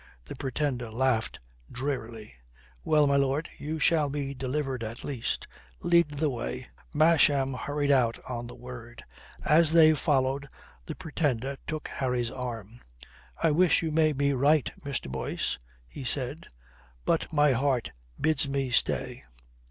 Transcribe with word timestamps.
The 0.25 0.35
Pretender 0.35 0.89
laughed 0.89 1.39
drearily. 1.71 2.33
"Well, 2.83 3.05
my 3.05 3.17
lord, 3.17 3.49
you 3.59 3.77
shall 3.77 4.09
be 4.09 4.33
delivered 4.33 4.83
at 4.83 5.03
least. 5.03 5.47
Lead 5.79 6.09
the 6.09 6.31
way." 6.31 6.65
Masham 6.91 7.53
hurried 7.53 7.91
out 7.91 8.17
on 8.27 8.47
the 8.47 8.55
word. 8.55 9.03
As 9.45 9.73
they 9.73 9.93
followed 9.93 10.49
the 10.87 10.95
Pretender 10.95 11.57
took 11.67 11.87
Harry's 11.87 12.31
arm. 12.31 12.81
"I 13.43 13.51
wish 13.51 13.83
you 13.83 13.91
may 13.91 14.11
be 14.11 14.33
right, 14.33 14.71
Mr. 14.83 15.07
Boyce," 15.07 15.59
he 15.87 16.03
said. 16.03 16.47
"But 17.05 17.31
my 17.31 17.51
heart 17.51 17.91
bids 18.19 18.49
me 18.49 18.71
stay." 18.71 19.21